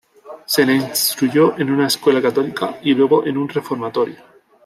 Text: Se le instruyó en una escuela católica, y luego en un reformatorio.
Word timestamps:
Se 0.47 0.65
le 0.65 0.73
instruyó 0.73 1.55
en 1.59 1.69
una 1.69 1.85
escuela 1.85 2.19
católica, 2.19 2.79
y 2.81 2.95
luego 2.95 3.23
en 3.23 3.37
un 3.37 3.47
reformatorio. 3.47 4.15